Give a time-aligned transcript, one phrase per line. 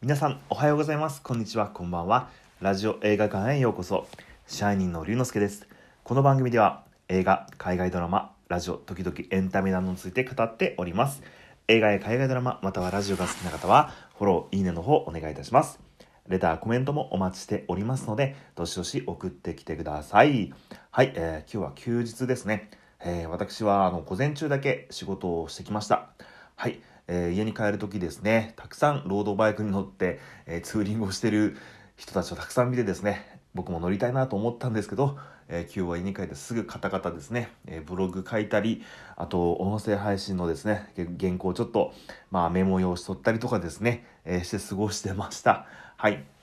[0.00, 1.20] 皆さんおはようございます。
[1.20, 1.66] こんにちは。
[1.66, 2.28] こんばんは。
[2.60, 4.06] ラジオ映画館へようこそ。
[4.46, 5.66] シャイニンの龍之介です。
[6.04, 11.24] この番組では映画海外ドラマラジオ時々エンタメなどについて語っております。
[11.66, 15.80] 映画や海外ドラマまたはラジオが好きな方はフォローいいねの方お願いいたします。
[16.28, 20.54] レターコメントもお待ちしておりますのでどしどし送ってきてください。
[20.92, 22.70] はい、えー、今日は休日ですね。
[23.00, 26.10] えー、私はあの午前中だけ仕事をしてきました。
[26.54, 31.56] はい、えー、家に帰る時ですね、たくさんロードバイクに乗って、えー、ツーリングをしてる
[31.96, 35.18] 人たちをたくさん見てですね、僕も乗りたいなと思ったんですけど、
[35.48, 38.82] え今日は家に帰ってすぐカタカタですね、えブログ書いたり、
[39.16, 41.94] あと音声配信のですね、原稿をちょっと、
[42.30, 45.66] まあ、メモ用紙取ったりとかですね、えして過ごしてました。
[45.96, 46.37] はい。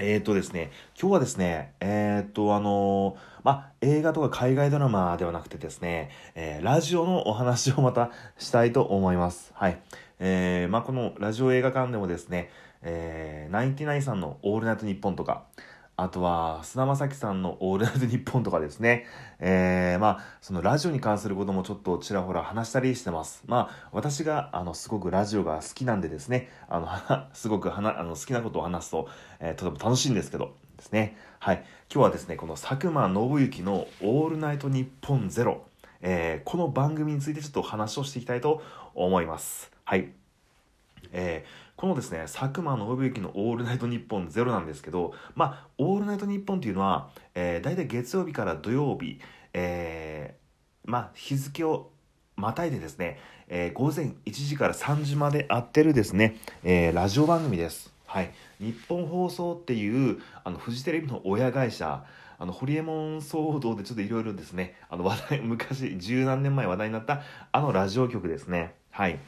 [0.00, 9.52] えっ、ー、とですね、今日はですね、えっ、ー、と、あのー、まあ、映画とか海外ドラマではなくてですね、えラジオのお話をまたしたいと思います。
[9.54, 9.78] はい。
[10.18, 12.50] えまあ、このラジオ映画館でもですね、
[12.82, 15.44] えー、ナインティナインさんのオールナイトニッポンとか、
[15.96, 19.06] あとは、菅田将暉さんのオールナイトニッポンとかですね。
[19.38, 23.44] えー、まあ、そのラジオに関することもちょっとちらほら話したりしてます。
[23.46, 26.88] まあ、私が、あの、すごくラジオが好きなんでですね、あの、
[27.32, 31.16] すごくはな、あの、好きなことを話すと、えー、とても楽しいんですけど、ですね。
[31.38, 31.64] はい。
[31.92, 35.62] 今日はですね、この佐久間信行のオールナイトニッポンゼロ、
[36.00, 38.62] えー、この番組についてちょっと話をしていきたいと
[38.94, 39.70] 思います。
[39.84, 40.23] はい。
[41.14, 49.20] えー、このですね、佐久間信行のオールナイトニッポンゼロなんですけど、まあ、オールナイトニッポンっていうのは、えー、大体月曜日から土曜日、
[49.54, 51.90] えー、まあ、日付を
[52.36, 57.92] またいでですね、えー、午前1時から3時まで会ってるですね、えー、ラジオ番組です。
[58.06, 58.32] はい。
[58.60, 62.04] 日本放送っていう、あの、フジテレビの親会社、
[62.38, 67.22] あの、ホリエモン騒動でちょっといろいろですね、あの、話題、昔、十何年前話題になった、
[67.52, 68.74] あのラジオ局ですね。
[68.90, 69.18] はい。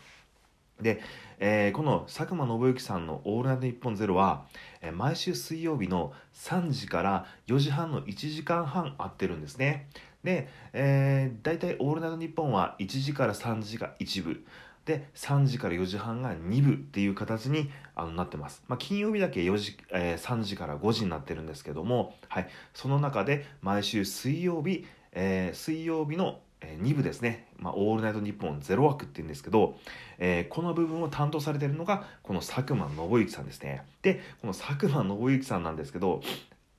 [0.80, 1.00] で、
[1.38, 4.46] えー、この佐久間信之さんの「オールナイトニッポンゼロは、
[4.80, 9.88] えー、毎週水曜日の3時から4時半の1時間半合ってるんですね。
[10.24, 14.44] で、えー、大体「オールナイトニッポン」は1時から3時が1部。
[14.86, 29.76] で3時から4時半が2部っていう形にあのなってます、まあ、金曜日だけ4時、えー、3時から5時になってるんですけども、はい、その中で毎週水曜日、えー、水曜日のえ2部ですね、まあ、オールナイトニッポンゼロ枠っていうんですけど、
[30.18, 33.82] えー、この部分を担当されてるのがこの佐久間信之さんですね。
[34.02, 36.22] でこの佐久間信之さんなんですけど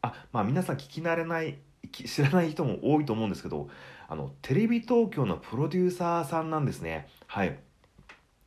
[0.01, 1.59] あまあ皆さん聞き慣れない
[1.91, 3.69] 知らない人も多いと思うんですけど
[4.07, 7.07] あのテレビ東京のプロデューサーさんなんですね。
[7.27, 7.59] はい。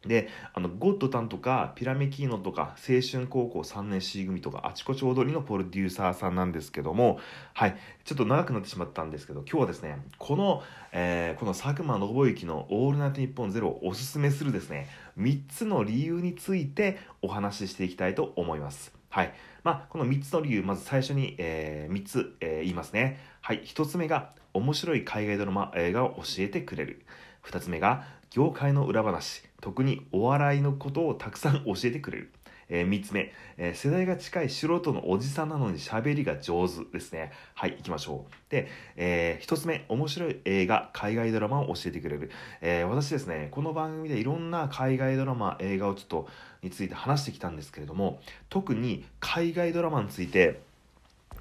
[0.07, 7.19] で、あの、ゴッドタンとか、ピラメキーノとか、青春高校3年 C 組とか、あちこち踊りのプロデューサーさんなんですけども、
[7.53, 10.63] はい、ちょっと長くなってしまったんですけど、今日はですね、この、
[10.93, 18.95] えー、この佐久間信之のオールナイトニッポンゼロをおすすめするですね、3つの理由についてお話ししていきたいと思います。
[19.11, 19.35] はい。
[19.65, 23.19] まあ、この3つの理由、まず最初に、えー、3つ、えー、言いますね。
[23.43, 23.63] はい。
[23.65, 27.05] 1つ目が、面白い海外ドラマ、映画を教えてくれる。
[27.45, 29.43] 2つ目が、業界の裏話。
[29.61, 32.31] 特にお笑いのことをたくさん教えてくれる。
[32.69, 37.33] えー、3つ目、えー、世代が近い素人のおじさんなのに喋りが上手ですね。
[37.55, 38.33] はい、行きましょう。
[38.49, 42.31] で、えー、1つ目、面白い映画、海外ドラマを教えてくれる。
[42.61, 46.29] えー、私ですね、この番組でいろんな海外ドラマ、映画をちょっと、
[46.63, 50.61] について話してきたんですけれども、特に海外ドラマについて、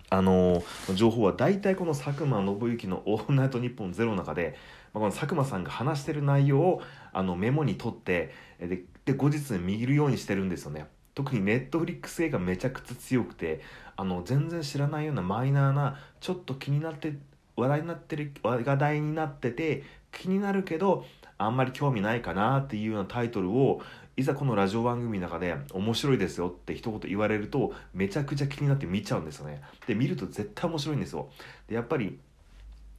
[0.09, 0.63] あの、
[0.95, 4.55] 情報は大体この佐久間信行の「オールナイトニッポンゼロの中で、
[4.93, 6.81] まあ、この佐久間さんが話してる内容を
[7.13, 10.87] あのメモに取ってでで後日見るようにしてるんですよね。
[11.15, 13.61] 特にネットフリックス映画めちゃくちゃ強くて
[13.97, 17.17] あの全然知らないようなマイナーなちょっと気になって
[17.55, 21.05] 話題になってる話題になってて気になるけど
[21.37, 23.81] あんまり興味ないかなっていうようなタイトルを
[24.19, 29.61] いざこのラジオ番組の中で面白いですよって一言言われるとめちゃくちゃ気になって見ちゃうんですよね。
[29.87, 31.29] で見ると絶対面白いんですよ。
[31.69, 32.19] でやっぱり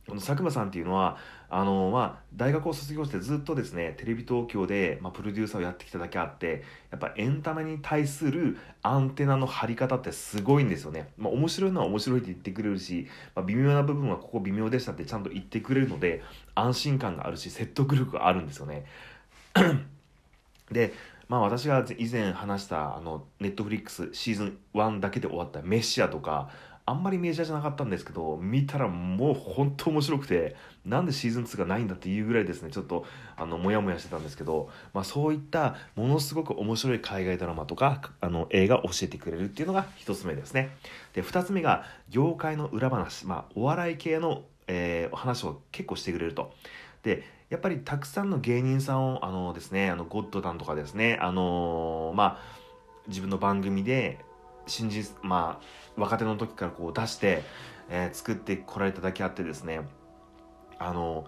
[0.09, 1.19] この佐久間さんっていうのは
[1.51, 16.23] あのまあ、大学を卒業してずっとですねテレビ東京で、まあ、プロデューサーをやってきただけあってやっぱエンタメに対するアンテナの張り方ってすごいんですよね、まあ、面白いのは面白いって言ってくれるし、まあ、微妙な部分はここ微妙でしたってちゃんと言ってくれるので
[16.55, 18.87] 安心感があるし説得力があるんですよね。
[20.71, 20.93] で
[21.29, 26.51] まあ私が以前話したあのネットフリックスシーズン1だけで終わったメシアとか
[26.91, 33.05] あんまりメジャーじゃなかったんですけど見たらもう本当面白くてなんでシーズン2がないんだっていうぐらいですねちょっと
[33.37, 40.71] あのモヤモヤしてたんですけど、まあ、そういったものすごく面白い海外ドラマとかあの映画を教えてくれるっていうのが1つ目ですね。
[41.13, 46.53] で2つ目が業界の裏話、まあ、お笑い系の、えー、話を結構してくれると。
[47.05, 52.61] でやっぱりたくさんの芸人さんをあのですねあのゴッドタンとかですねあのー、まあ
[53.09, 54.25] 自分の番組で
[54.67, 57.43] 新人まあ若手の時からこう出して、
[57.91, 59.81] えー、作ってこられただけあってですね
[60.79, 61.27] あの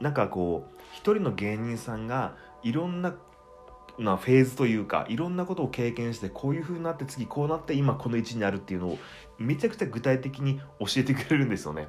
[0.00, 3.14] なんかこう一人の芸人さんがいろんな
[3.98, 8.98] なフェーズというかいろんなことを経験してこういう風になって次こうなって今この位置にあるっていうのを
[9.38, 11.88] めちゃくちゃ具体的に教えてくれるんですよね。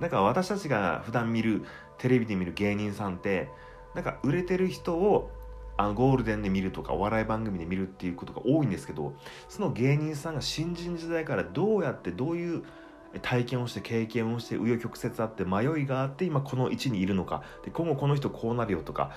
[0.00, 1.64] なんか私たちが普段見る
[1.98, 3.48] テレビで見る芸人さんって
[3.94, 5.30] なんか売れてる人を
[5.76, 9.14] あのゴールデンで見るとかお笑い番組で見るっていうことが多いんですけど
[9.48, 12.62] その芸人さんが新人時代からどうやってどういう
[13.22, 17.42] 体験をして経験をして紆余曲折あって迷いがあって今この位置にいるのか。
[17.64, 19.12] で今後この人こうなるよとか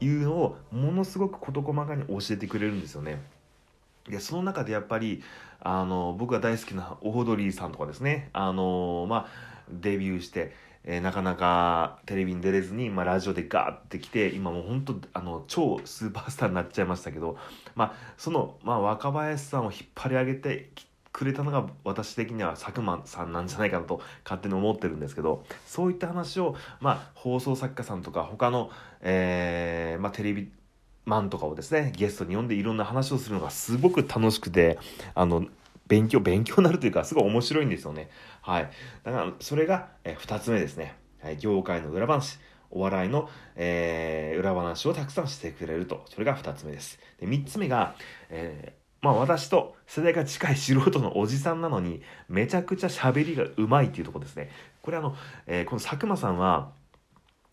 [0.00, 3.20] いうのをものすごく事細かに教えてくれるんですよね。
[4.08, 5.22] でその中でやっぱり
[5.60, 9.28] あの僕が大好きなオードリーさんとかですねあの、まあ、
[9.70, 10.54] デビューして、
[10.84, 17.36] えー、なかなかテレビに出れずに、まあ、ラジオでガーってきて今もう本当あの超スーパースターになっちゃいましたけど、
[17.74, 28.70] まあ、その、まあ、若林さんを引っ張り上げてきくれたのが私的には佐久間さんなんじゃないかなと勝手に思ってるんですけどそういった話を、まあ、放送作家さんとか他の、
[29.00, 30.50] えーまあ、テレビ
[31.04, 34.78] マンとかをですねゲストに呼んでいろんな話をするのがすごく楽しくて
[35.14, 35.46] あの
[35.88, 38.10] 勉強勉強になるというかすごい面白いんですよね。
[38.42, 38.70] はい。
[39.02, 42.38] だからそれが、え2つ目ですね、はい、業界の裏話。
[42.72, 46.04] お笑いの、えー、裏話をたくさんしてくれると。
[46.08, 47.00] それが2つ目です。
[47.18, 47.96] で3つ目が、
[48.28, 54.50] えーまあ私と世代が近い素人のおじさんなのにめちゃくちゃ喋りがうまいっていうとこですね。
[54.82, 55.16] これあの、
[55.46, 56.72] えー、この佐久間さんは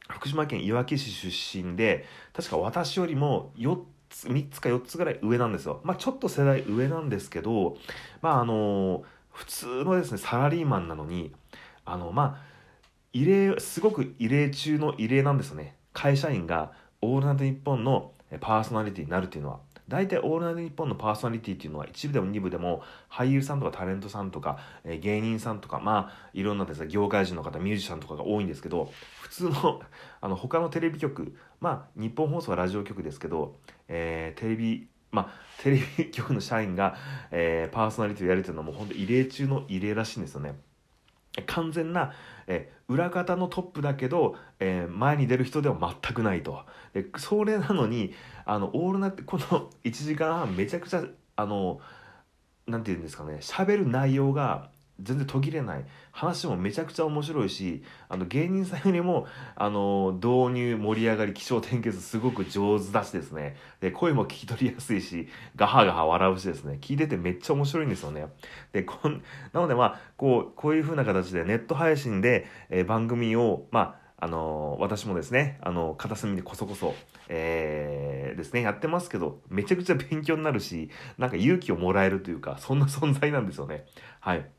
[0.09, 3.79] 福島県いわき市出身で確か私よりも4
[4.09, 5.81] つ3つか4つぐらい上なんですよ。
[5.83, 7.77] まあちょっと世代上なんですけど
[8.21, 11.33] まああの普通のですねサラリーマンなのに
[11.85, 12.47] あのまあ
[13.13, 15.75] 異例すごく異例中の異例なんですよね。
[15.94, 18.11] 会社員が「オールナイトニッポン」の
[18.41, 28.91] パーソナリティになるっていうのは大体「オールナイトニッポン」のパーソナリティっていうのは1部でも2部でも俳優さんとかタレントさんとか、えー、芸人さんとかまあいろんなですね業界人の方ミュージシャンとかが多いんですけど
[29.21, 29.81] 普通の
[30.21, 36.95] あの他のテレビ局まあ日本放送はラジオ局ですけど、えー、テレビまあ、テレビ局の社員が、
[37.31, 40.59] えー、パーソナリティをやるというのはもう本当異例中の異例らしいんですよね。
[41.45, 42.13] 完全な、
[42.47, 46.63] え裏方のトップだけど、えー、前に出る人では全くないと。
[46.93, 48.13] でそれなのに
[48.45, 51.03] あのオールナイトこの1時間半めちゃくちゃ
[51.35, 51.79] あの
[52.65, 54.69] 何て言うんですかね喋る内容が
[54.99, 55.85] 全然途切れない。
[56.11, 63.55] 話もめちゃくちゃ面白いしあの芸人さんよりもあの導入盛り上がり起承転結すごく上手だしですね。
[63.79, 66.79] で声も聞き取りやすいしガハガハ笑うしですね。
[66.81, 68.27] 聞いててめっちゃ面白いんですよね。
[68.73, 69.21] でこん
[69.53, 76.95] なのでまあこうこういう風な形でネット配信で、えー、番組をまああの私もですねあの片隅にこそこそ、
[77.29, 80.89] えー、ですねやってますけどめちゃくちゃ勉強になるし
[81.19, 83.85] なんか勇気をもらえるというかそんな存在なんですよね。
[84.19, 84.49] はい。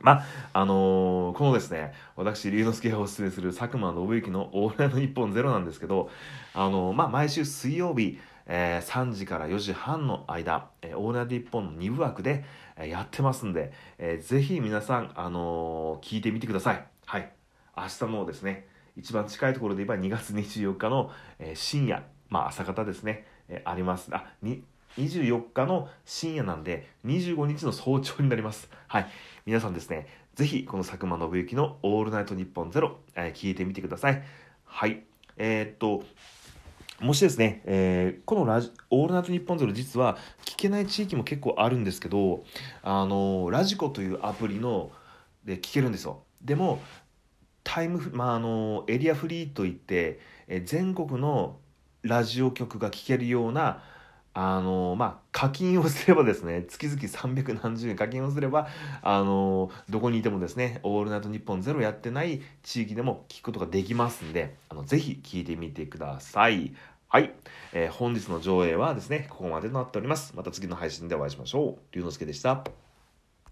[0.00, 6.10] まあ、あのー、このですね、私、龍之介がおすすめする佐久間信之のオールナイト日本ゼロなんですけど、
[6.52, 12.44] あのー、まあ、毎週水曜日、えー、3時から4時半の間、えー、オールナイト日本の2部枠で、
[12.76, 16.86] えー、やってますんで、えー、ぜひ皆さん、あのー、聞いてみてください。
[17.06, 17.32] はい。
[17.76, 24.08] 明日のですね、一番近いところで言えば2月24日の、えー、深夜、まあ、朝方ですね、えー、あります。
[24.12, 24.64] あ、に、
[24.98, 28.68] 24日の深夜なんで、25日の早朝になります。
[28.86, 29.06] はい。
[29.46, 34.22] 皆さんですね、ぜひこの佐久間信之のオールナイトニッポンゼロ、えー、聞いてみてください。
[34.64, 35.04] はい。
[35.36, 36.04] えー、っと、
[37.00, 42.44] もしですね、えー、このラジオールナイトニッポンゼロ実は聞けない地域も結構あるんですけど、
[42.82, 44.92] あの、ラジコというアプリの
[45.44, 46.22] で聞けるんですよ。
[46.40, 46.80] でも、
[47.64, 51.56] タイム、まあ、あの、エリアフリーといって、え全国の
[52.02, 53.82] ラジオ局が聞けるような
[54.34, 58.68] あのまあ課金をすればですね 月々300何十円課金をすれば
[59.02, 66.74] あのどこにいてもですね「オールナイトニッポンゼロやってない地域でも聞くことができますんであのぜひ聞いてみてください。
[67.08, 67.32] はい、
[67.72, 70.34] えー、本日の上映はですねここまでとなっております。
[70.36, 71.94] また次の配信でお会いしましょう。
[71.94, 72.64] 龍之介でした。